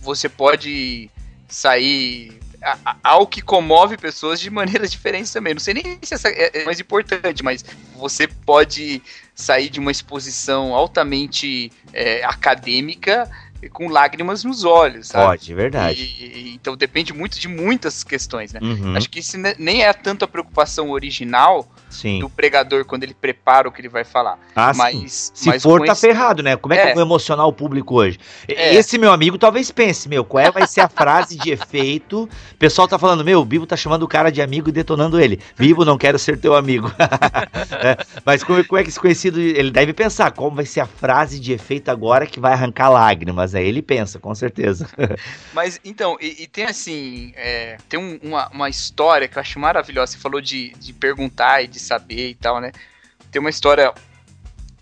[0.00, 1.08] você pode
[1.48, 2.36] sair
[3.04, 5.54] algo que comove pessoas de maneiras diferentes também.
[5.54, 9.00] Não sei nem se essa é, é mais importante, mas você pode
[9.36, 13.30] sair de uma exposição altamente é, acadêmica
[13.70, 15.26] com lágrimas nos olhos, sabe?
[15.26, 16.02] Pode, verdade.
[16.02, 18.60] E, então depende muito de muitas questões, né?
[18.62, 18.96] Uhum.
[18.96, 22.18] Acho que isso nem é tanto a preocupação original sim.
[22.18, 24.38] do pregador quando ele prepara o que ele vai falar.
[24.54, 25.52] Ah, mas, sim.
[25.52, 26.06] Se for, tá esse...
[26.06, 26.56] ferrado, né?
[26.56, 28.18] Como é, é, que eu vou emocionar o público hoje?
[28.48, 28.74] É.
[28.74, 32.24] Esse meu amigo talvez pense, meu, qual é, vai ser a frase de efeito?
[32.52, 35.20] O pessoal tá falando, meu, o Bibo tá chamando o cara de amigo e detonando
[35.20, 35.40] ele.
[35.58, 36.90] Bibo, não quero ser teu amigo.
[37.82, 40.86] é, mas como, como é que esse conhecido, ele deve pensar, como vai ser a
[40.86, 43.45] frase de efeito agora que vai arrancar lágrimas?
[43.54, 44.88] Aí ele pensa, com certeza.
[45.52, 49.58] mas, então, e, e tem assim, é, tem um, uma, uma história que eu acho
[49.58, 50.12] maravilhosa.
[50.12, 52.72] Você falou de, de perguntar e de saber e tal, né?
[53.30, 53.92] Tem uma história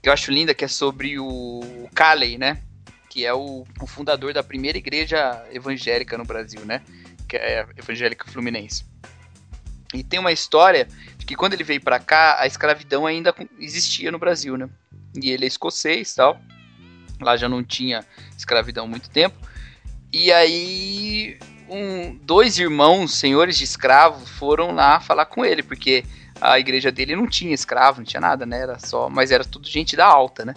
[0.02, 2.60] que eu acho linda que é sobre o Calley, né?
[3.08, 6.82] Que é o, o fundador da primeira igreja evangélica no Brasil, né?
[7.28, 8.84] Que é evangélica fluminense.
[9.94, 14.10] E tem uma história de que quando ele veio para cá, a escravidão ainda existia
[14.10, 14.68] no Brasil, né?
[15.14, 16.40] E ele é escocês e tal.
[17.20, 18.04] Lá já não tinha
[18.36, 19.36] escravidão há muito tempo.
[20.12, 26.04] E aí, um, dois irmãos, senhores de escravo, foram lá falar com ele, porque
[26.40, 28.60] a igreja dele não tinha escravo, não tinha nada, né?
[28.60, 30.54] Era só, mas era tudo gente da alta, né?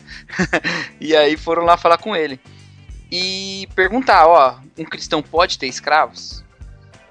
[0.99, 2.39] e aí foram lá falar com ele
[3.11, 6.43] e perguntar, ó, um cristão pode ter escravos?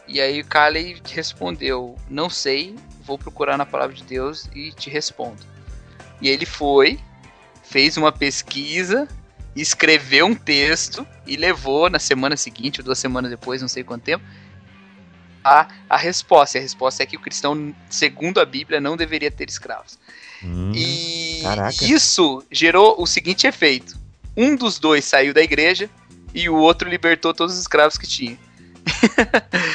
[0.06, 4.88] E aí o Caleb respondeu, não sei, vou procurar na palavra de Deus e te
[4.88, 5.42] respondo.
[6.20, 6.98] E ele foi,
[7.62, 9.08] fez uma pesquisa,
[9.62, 14.02] escreveu um texto e levou na semana seguinte, ou duas semanas depois, não sei quanto
[14.02, 14.24] tempo,
[15.42, 16.58] a, a resposta.
[16.58, 19.98] E a resposta é que o cristão, segundo a Bíblia, não deveria ter escravos.
[20.42, 21.84] Hum, e caraca.
[21.84, 23.98] isso gerou o seguinte efeito:
[24.36, 25.88] um dos dois saiu da igreja
[26.34, 28.38] e o outro libertou todos os escravos que tinha.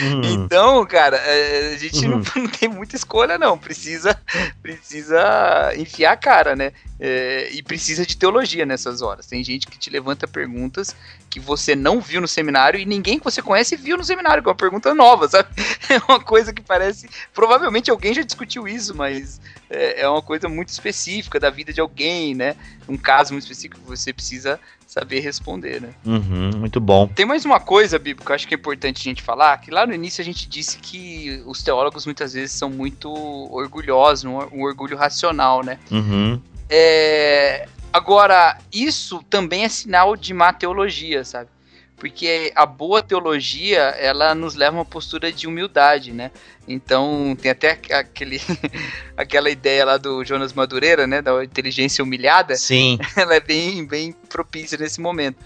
[0.04, 0.22] Hum.
[0.24, 2.24] Então, cara, é, a gente não, uhum.
[2.36, 3.58] não, tem muita escolha, não.
[3.58, 4.18] Precisa,
[4.62, 6.72] precisa enfiar a cara, né?
[7.00, 9.28] É, e precisa de teologia nessas horas.
[9.28, 10.96] Tem gente que te levanta perguntas
[11.32, 14.50] que você não viu no seminário e ninguém que você conhece viu no seminário, que
[14.50, 15.50] é uma pergunta nova, sabe?
[15.90, 17.10] É uma coisa que parece.
[17.34, 21.82] Provavelmente alguém já discutiu isso, mas é, é uma coisa muito específica da vida de
[21.82, 22.56] alguém, né?
[22.88, 25.90] Um caso muito específico que você precisa saber responder, né?
[26.06, 27.08] Uhum, muito bom.
[27.08, 29.72] Tem mais uma coisa, Bibo, que eu acho que é importante a gente falar, que
[29.72, 34.38] lá no início a gente disse que os teólogos muitas vezes são muito orgulhosos, um,
[34.54, 35.78] um orgulho racional, né?
[35.90, 36.42] Uhum.
[36.70, 41.50] É, agora, isso também é sinal de má teologia, sabe?
[42.02, 46.32] Porque a boa teologia, ela nos leva a uma postura de humildade, né?
[46.68, 48.42] Então, tem até aquele,
[49.16, 51.22] aquela ideia lá do Jonas Madureira, né?
[51.22, 52.56] Da inteligência humilhada.
[52.56, 52.98] Sim.
[53.16, 55.38] Ela é bem, bem propícia nesse momento.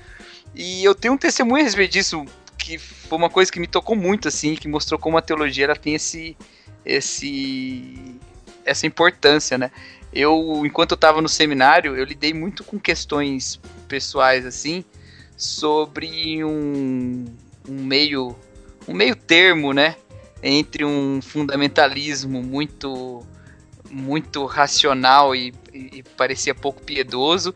[0.55, 2.25] E eu tenho um testemunho a respeito disso,
[2.58, 5.75] que foi uma coisa que me tocou muito, assim, que mostrou como a teologia ela
[5.75, 6.38] tem esse,
[6.86, 8.15] esse,
[8.63, 9.71] essa importância, né?
[10.15, 14.84] Eu, enquanto eu estava no seminário, eu lidei muito com questões pessoais, assim,
[15.36, 17.25] sobre um,
[17.67, 18.36] um meio
[18.88, 19.95] um meio termo, né,
[20.41, 23.25] entre um fundamentalismo muito
[23.89, 27.54] muito racional e, e, e parecia pouco piedoso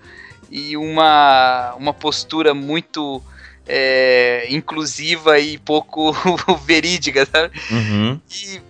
[0.50, 3.22] e uma, uma postura muito
[3.68, 6.12] é, inclusiva e pouco
[6.66, 7.60] verídica, sabe?
[7.70, 8.20] Uhum.
[8.30, 8.62] E,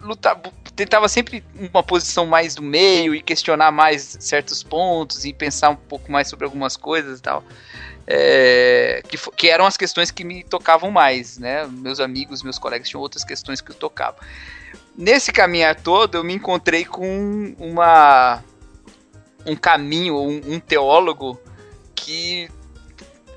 [0.00, 0.40] lutar,
[0.76, 5.76] tentava sempre uma posição mais do meio e questionar mais certos pontos e pensar um
[5.76, 7.44] pouco mais sobre algumas coisas e tal.
[8.06, 11.66] É, que, que, eram as questões que me tocavam mais, né?
[11.66, 14.18] Meus amigos, meus colegas tinham outras questões que tocavam.
[14.96, 18.42] Nesse caminhar todo, eu me encontrei com uma
[19.44, 21.38] um caminho, um, um teólogo
[21.94, 22.48] que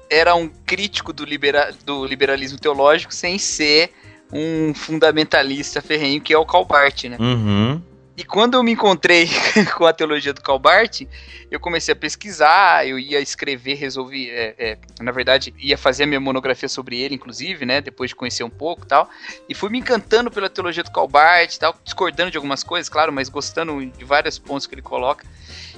[0.10, 3.94] era um crítico do, libera, do liberalismo teológico sem ser
[4.32, 7.18] um fundamentalista ferrenho que é o Calbart, né?
[7.20, 7.82] Uhum.
[8.16, 9.28] E quando eu me encontrei
[9.76, 11.02] com a teologia do Calbart,
[11.50, 16.08] eu comecei a pesquisar, eu ia escrever, resolvi, é, é, na verdade, ia fazer a
[16.08, 19.10] minha monografia sobre ele, inclusive, né, depois de conhecer um pouco tal,
[19.50, 23.28] e fui me encantando pela teologia do Calbart tal, discordando de algumas coisas, claro, mas
[23.28, 25.26] gostando de vários pontos que ele coloca.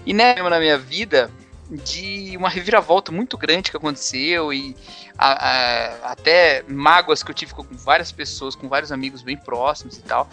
[0.06, 1.32] E né, na minha vida,
[1.78, 4.76] de uma reviravolta muito grande que aconteceu e
[5.18, 9.98] a, a, até mágoas que eu tive com várias pessoas, com vários amigos bem próximos
[9.98, 10.30] e tal.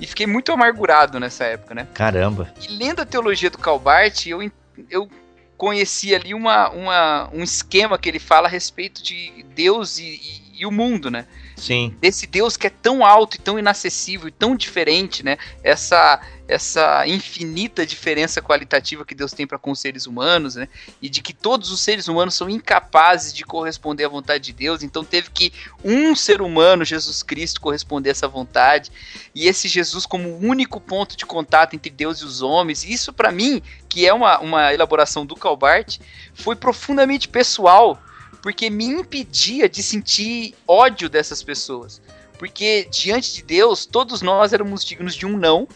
[0.00, 1.88] E fiquei muito amargurado nessa época, né?
[1.92, 2.52] Caramba.
[2.60, 4.40] E lendo a teologia do Calbart, eu,
[4.88, 5.08] eu
[5.56, 10.60] conheci ali uma, uma, um esquema que ele fala a respeito de Deus e, e,
[10.60, 11.26] e o mundo, né?
[11.58, 11.94] Sim.
[12.00, 15.36] Desse Deus que é tão alto e tão inacessível e tão diferente, né?
[15.62, 20.66] Essa essa infinita diferença qualitativa que Deus tem para com os seres humanos, né?
[21.00, 24.82] E de que todos os seres humanos são incapazes de corresponder à vontade de Deus,
[24.82, 25.52] então teve que
[25.84, 28.90] um ser humano, Jesus Cristo, corresponder a essa vontade,
[29.34, 32.82] e esse Jesus como único ponto de contato entre Deus e os homens.
[32.82, 35.98] Isso para mim, que é uma, uma elaboração do Calbart,
[36.32, 38.02] foi profundamente pessoal,
[38.42, 42.00] porque me impedia de sentir ódio dessas pessoas.
[42.38, 45.66] Porque diante de Deus, todos nós éramos dignos de um não,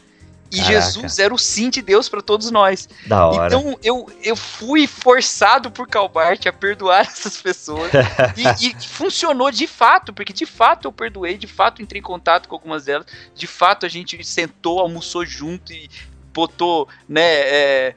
[0.53, 0.81] e Caraca.
[0.83, 2.87] Jesus era o sim de Deus para todos nós.
[3.07, 3.47] Da hora.
[3.47, 7.91] Então eu, eu fui forçado por Calbart a perdoar essas pessoas.
[8.37, 12.49] e, e, funcionou de fato, porque de fato eu perdoei, de fato entrei em contato
[12.49, 15.89] com algumas delas, de fato a gente sentou, almoçou junto e
[16.35, 17.95] botou, né, é,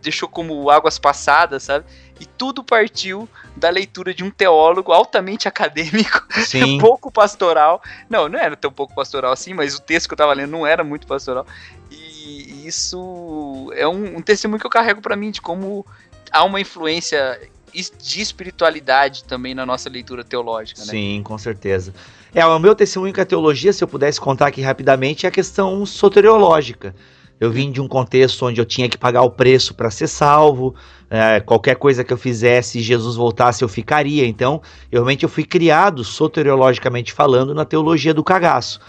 [0.00, 1.86] deixou como águas passadas, sabe?
[2.18, 6.26] E tudo partiu da leitura de um teólogo altamente acadêmico,
[6.80, 7.82] pouco pastoral.
[8.08, 10.66] Não, não era tão pouco pastoral assim, mas o texto que eu estava lendo não
[10.66, 11.46] era muito pastoral.
[11.90, 15.86] E isso é um, um testemunho que eu carrego para mim de como
[16.32, 17.38] há uma influência
[17.72, 20.86] de espiritualidade também na nossa leitura teológica, né?
[20.86, 21.94] Sim, com certeza.
[22.34, 25.32] É, o meu testemunho com a teologia, se eu pudesse contar aqui rapidamente, é a
[25.32, 26.94] questão soteriológica.
[27.40, 30.74] Eu vim de um contexto onde eu tinha que pagar o preço para ser salvo,
[31.10, 34.26] é, qualquer coisa que eu fizesse, Jesus voltasse, eu ficaria.
[34.26, 38.80] Então, realmente eu fui criado, soteriologicamente falando, na teologia do cagaço.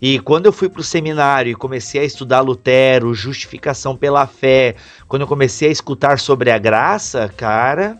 [0.00, 4.76] E quando eu fui para o seminário e comecei a estudar Lutero, justificação pela fé,
[5.08, 7.98] quando eu comecei a escutar sobre a graça, cara,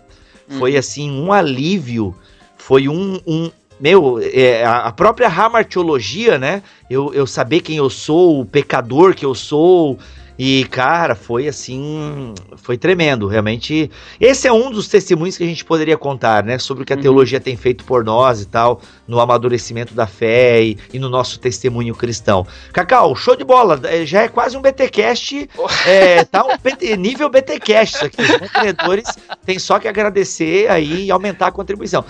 [0.48, 0.58] hum.
[0.58, 2.14] foi assim um alívio,
[2.58, 6.62] foi um, um meu, é, a própria hamartiologia, né?
[6.88, 9.98] Eu, eu saber quem eu sou, o pecador que eu sou,
[10.38, 12.34] e, cara, foi assim.
[12.56, 13.90] Foi tremendo, realmente.
[14.20, 16.58] Esse é um dos testemunhos que a gente poderia contar, né?
[16.58, 17.02] Sobre o que a uhum.
[17.02, 21.38] teologia tem feito por nós e tal, no amadurecimento da fé e, e no nosso
[21.38, 22.46] testemunho cristão.
[22.72, 23.80] Cacau, show de bola.
[23.84, 25.48] É, já é quase um BTcast.
[25.56, 25.66] Oh.
[25.86, 28.22] É, tá um BT, nível BTcast aqui.
[28.22, 29.06] Os empreendedores
[29.44, 32.04] têm só que agradecer aí e aumentar a contribuição.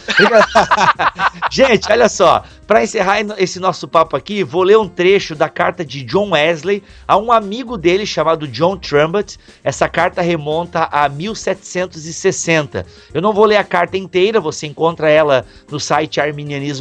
[1.50, 2.44] gente, olha só.
[2.66, 6.82] Para encerrar esse nosso papo aqui, vou ler um trecho da carta de John Wesley
[7.06, 9.38] a um amigo dele chamado John Trumpet.
[9.62, 12.86] Essa carta remonta a 1760.
[13.12, 16.20] Eu não vou ler a carta inteira, você encontra ela no site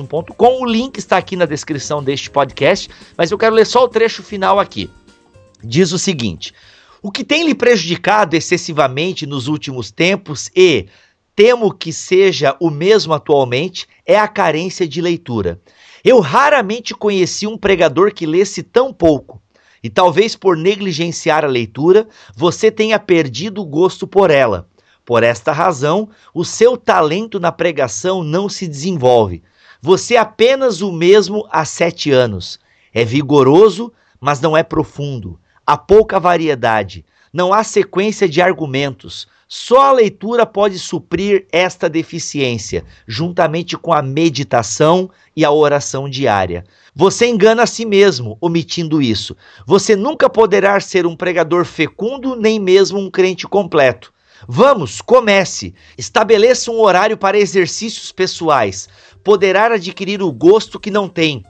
[0.03, 0.61] arminianismo.com.
[0.61, 4.21] O link está aqui na descrição deste podcast, mas eu quero ler só o trecho
[4.23, 4.89] final aqui.
[5.63, 6.53] Diz o seguinte:
[7.01, 10.87] O que tem lhe prejudicado excessivamente nos últimos tempos e
[11.35, 15.59] temo que seja o mesmo atualmente, é a carência de leitura.
[16.03, 19.41] Eu raramente conheci um pregador que lesse tão pouco.
[19.81, 24.69] E talvez por negligenciar a leitura, você tenha perdido o gosto por ela.
[25.05, 29.43] Por esta razão, o seu talento na pregação não se desenvolve.
[29.85, 32.57] Você é apenas o mesmo há sete anos.
[32.93, 35.37] É vigoroso, mas não é profundo.
[35.67, 37.03] Há pouca variedade.
[37.33, 39.27] Não há sequência de argumentos.
[39.45, 46.63] Só a leitura pode suprir esta deficiência, juntamente com a meditação e a oração diária.
[46.95, 49.35] Você engana a si mesmo omitindo isso.
[49.67, 54.13] Você nunca poderá ser um pregador fecundo, nem mesmo um crente completo.
[54.47, 55.73] Vamos, comece.
[55.97, 58.89] Estabeleça um horário para exercícios pessoais.
[59.23, 61.45] Poderá adquirir o gosto que não tem.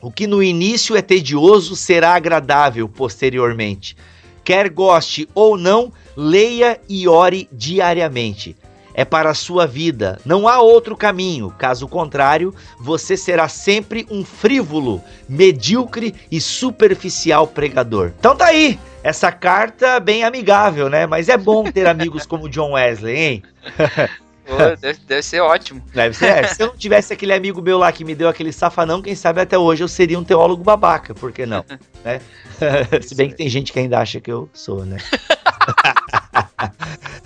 [0.00, 3.96] O que no início é tedioso será agradável posteriormente.
[4.42, 8.56] Quer goste ou não, leia e ore diariamente.
[8.94, 11.54] É para a sua vida, não há outro caminho.
[11.56, 18.12] Caso contrário, você será sempre um frívolo, medíocre e superficial pregador.
[18.18, 21.06] Então tá aí, essa carta bem amigável, né?
[21.06, 23.42] Mas é bom ter amigos como John Wesley, hein?
[24.56, 25.82] Pô, deve, deve, ser ótimo.
[25.94, 26.26] Deve ser.
[26.26, 29.14] É, se eu não tivesse aquele amigo meu lá que me deu aquele safanão, quem
[29.14, 31.64] sabe até hoje eu seria um teólogo babaca, por que não?
[32.04, 32.20] né?
[33.02, 34.98] Se bem que tem gente que ainda acha que eu sou, né?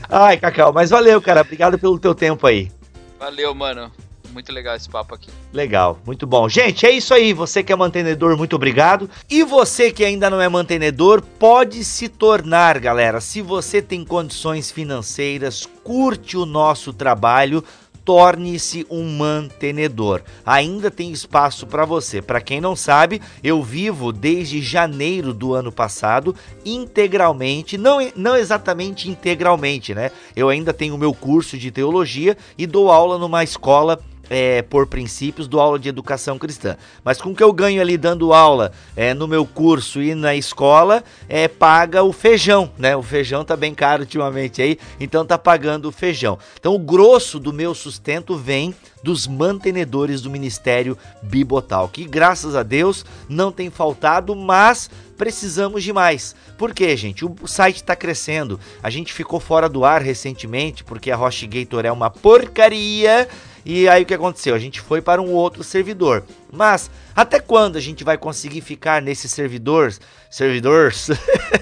[0.08, 1.42] Ai, Cacau, mas valeu, cara.
[1.42, 2.70] Obrigado pelo teu tempo aí.
[3.18, 3.90] Valeu, mano.
[4.36, 5.30] Muito legal esse papo aqui.
[5.50, 6.46] Legal, muito bom.
[6.46, 7.32] Gente, é isso aí.
[7.32, 9.08] Você que é mantenedor, muito obrigado.
[9.30, 13.18] E você que ainda não é mantenedor, pode se tornar, galera.
[13.18, 17.64] Se você tem condições financeiras, curte o nosso trabalho
[18.06, 20.22] torne-se um mantenedor.
[20.46, 22.22] Ainda tem espaço para você.
[22.22, 26.32] Para quem não sabe, eu vivo desde janeiro do ano passado
[26.64, 30.12] integralmente, não, não exatamente integralmente, né?
[30.36, 33.98] Eu ainda tenho o meu curso de teologia e dou aula numa escola
[34.28, 36.76] é, por princípios do aula de educação cristã.
[37.04, 40.34] Mas com o que eu ganho ali dando aula é, no meu curso e na
[40.34, 42.96] escola, é, paga o feijão, né?
[42.96, 46.38] O feijão tá bem caro ultimamente aí, então tá pagando o feijão.
[46.58, 52.62] Então o grosso do meu sustento vem dos mantenedores do Ministério Bibotal, que graças a
[52.62, 56.34] Deus não tem faltado, mas precisamos de mais.
[56.58, 57.24] Por quê, gente?
[57.24, 58.58] O site está crescendo.
[58.82, 63.28] A gente ficou fora do ar recentemente porque a HostGator é uma porcaria
[63.68, 64.54] e aí o que aconteceu?
[64.54, 66.22] A gente foi para um outro servidor.
[66.56, 70.00] Mas até quando a gente vai conseguir ficar nesses servidores,
[70.30, 71.08] servidores,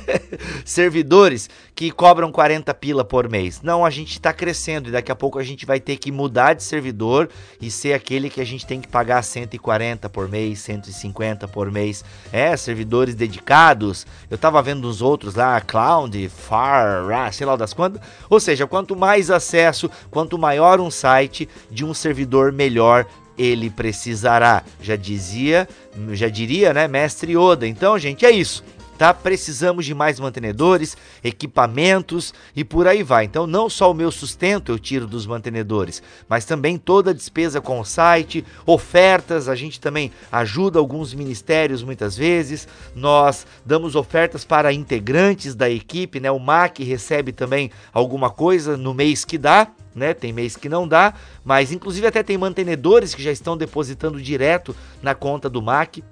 [0.65, 3.61] servidores que cobram 40 pila por mês?
[3.63, 6.55] Não, a gente está crescendo e daqui a pouco a gente vai ter que mudar
[6.55, 7.29] de servidor
[7.61, 12.05] e ser aquele que a gente tem que pagar 140 por mês, 150 por mês.
[12.33, 14.07] É, servidores dedicados.
[14.31, 18.01] Eu tava vendo os outros lá, Cloud, Far, sei lá das quantas.
[18.29, 23.07] Ou seja, quanto mais acesso, quanto maior um site de um servidor, melhor
[23.39, 24.63] ele precisará.
[24.81, 25.69] Já dizia,
[26.13, 27.67] já diria, né, mestre Yoda.
[27.67, 28.65] Então, gente, é isso.
[28.97, 29.13] Tá?
[29.13, 33.25] Precisamos de mais mantenedores, equipamentos e por aí vai.
[33.25, 37.61] Então, não só o meu sustento eu tiro dos mantenedores, mas também toda a despesa
[37.61, 39.49] com o site, ofertas.
[39.49, 42.69] A gente também ajuda alguns ministérios muitas vezes.
[42.95, 46.31] Nós damos ofertas para integrantes da equipe, né?
[46.31, 50.13] O MAC recebe também alguma coisa no mês que dá né?
[50.13, 51.15] Tem mês que não dá,
[51.45, 56.03] mas inclusive até tem mantenedores que já estão depositando direto na conta do MAC.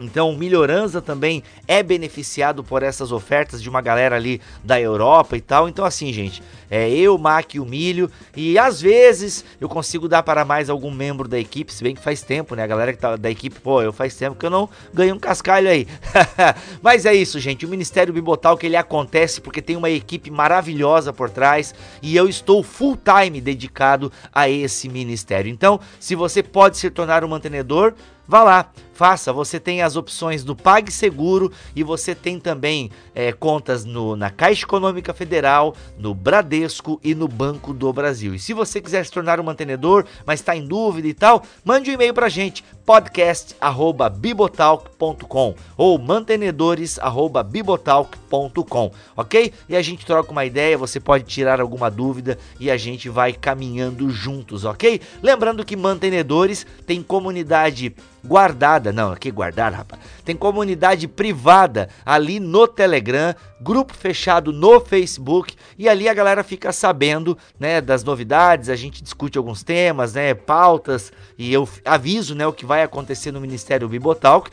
[0.00, 5.36] Então, o Melhoranza também é beneficiado por essas ofertas de uma galera ali da Europa
[5.36, 5.68] e tal.
[5.68, 8.10] Então, assim, gente, é eu, Mac e o Milho.
[8.36, 12.02] E às vezes eu consigo dar para mais algum membro da equipe, se bem que
[12.02, 12.64] faz tempo, né?
[12.64, 15.18] A galera que tá da equipe, pô, eu faz tempo que eu não ganho um
[15.18, 15.86] cascalho aí.
[16.82, 17.64] Mas é isso, gente.
[17.64, 21.72] O Ministério Bibotal que ele acontece porque tem uma equipe maravilhosa por trás
[22.02, 25.48] e eu estou full time dedicado a esse ministério.
[25.48, 27.94] Então, se você pode se tornar um mantenedor,
[28.26, 29.32] Vá lá, faça.
[29.32, 34.64] Você tem as opções do PagSeguro e você tem também é, contas no, na Caixa
[34.64, 38.34] Econômica Federal, no Bradesco e no Banco do Brasil.
[38.34, 41.90] E se você quiser se tornar um mantenedor, mas está em dúvida e tal, mande
[41.90, 49.52] um e-mail para a gente, podcast@bibotalk.com ou mantenedores@bibotalk.com, ok?
[49.68, 53.32] E a gente troca uma ideia, você pode tirar alguma dúvida e a gente vai
[53.32, 55.00] caminhando juntos, ok?
[55.22, 60.00] Lembrando que mantenedores tem comunidade guardada, não, aqui guardada, rapaz.
[60.24, 66.72] Tem comunidade privada ali no Telegram, grupo fechado no Facebook e ali a galera fica
[66.72, 72.46] sabendo, né, das novidades, a gente discute alguns temas, né, pautas e eu aviso, né,
[72.46, 74.50] o que vai acontecer no Ministério Bibotalk.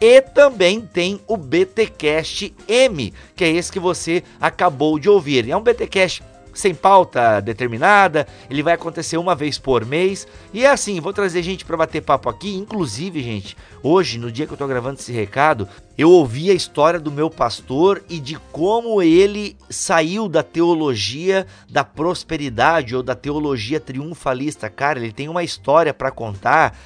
[0.00, 5.50] E também tem o BTcast M, que é esse que você acabou de ouvir.
[5.50, 6.22] É um BTcast
[6.52, 10.26] sem pauta determinada, ele vai acontecer uma vez por mês.
[10.52, 14.46] E é assim, vou trazer gente para bater papo aqui, inclusive, gente, hoje, no dia
[14.46, 18.38] que eu tô gravando esse recado, eu ouvi a história do meu pastor e de
[18.52, 24.70] como ele saiu da teologia da prosperidade ou da teologia triunfalista.
[24.70, 26.76] Cara, ele tem uma história para contar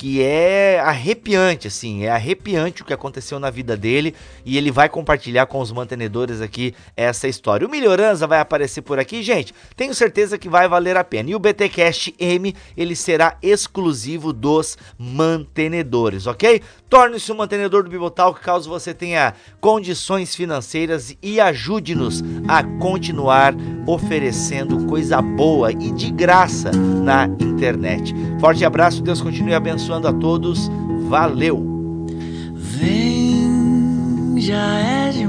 [0.00, 4.14] que é arrepiante, assim, é arrepiante o que aconteceu na vida dele
[4.46, 7.66] e ele vai compartilhar com os mantenedores aqui essa história.
[7.66, 11.28] O Melhorança vai aparecer por aqui, gente, tenho certeza que vai valer a pena.
[11.28, 16.62] E o BTcast M, ele será exclusivo dos mantenedores, ok?
[16.88, 23.54] Torne-se um mantenedor do Bibotalk caso você tenha condições financeiras e ajude-nos a continuar
[23.86, 28.14] oferecendo coisa boa e de graça na internet.
[28.40, 30.70] Forte abraço, Deus continue abençoando a todos.
[31.08, 32.06] Valeu!
[32.54, 35.26] Vem, já é de